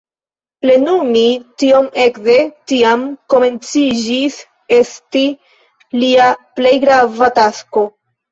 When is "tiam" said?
2.71-3.03